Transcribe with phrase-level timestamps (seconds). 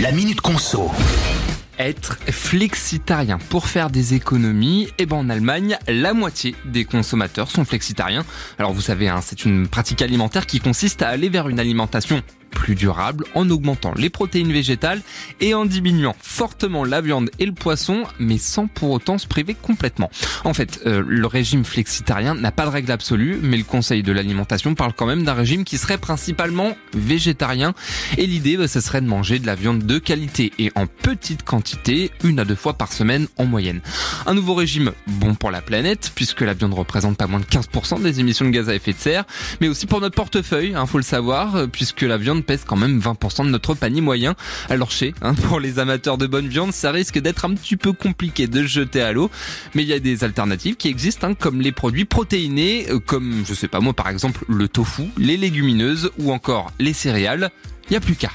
[0.00, 0.90] La Minute Conso.
[1.78, 7.66] Être flexitarien pour faire des économies, et ben en Allemagne, la moitié des consommateurs sont
[7.66, 8.24] flexitariens.
[8.58, 12.22] Alors vous savez, hein, c'est une pratique alimentaire qui consiste à aller vers une alimentation
[12.60, 15.00] plus durable en augmentant les protéines végétales
[15.40, 19.54] et en diminuant fortement la viande et le poisson, mais sans pour autant se priver
[19.54, 20.10] complètement.
[20.44, 24.12] En fait, euh, le régime flexitarien n'a pas de règle absolue, mais le Conseil de
[24.12, 27.72] l'alimentation parle quand même d'un régime qui serait principalement végétarien.
[28.18, 31.44] Et l'idée, bah, ce serait de manger de la viande de qualité et en petite
[31.44, 33.80] quantité, une à deux fois par semaine en moyenne.
[34.26, 38.02] Un nouveau régime bon pour la planète, puisque la viande représente pas moins de 15%
[38.02, 39.24] des émissions de gaz à effet de serre,
[39.62, 42.98] mais aussi pour notre portefeuille, hein, faut le savoir, puisque la viande pèse quand même
[42.98, 44.34] 20% de notre panier moyen.
[44.68, 47.92] Alors chez, hein, pour les amateurs de bonne viande, ça risque d'être un petit peu
[47.92, 49.30] compliqué de jeter à l'eau,
[49.74, 53.44] mais il y a des alternatives qui existent, hein, comme les produits protéinés, euh, comme
[53.46, 57.50] je sais pas moi par exemple le tofu, les légumineuses ou encore les céréales.
[57.88, 58.28] Il n'y a plus qu'à.